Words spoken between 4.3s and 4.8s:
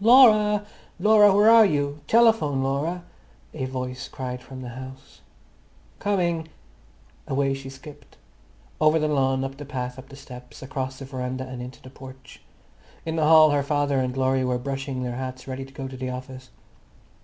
from the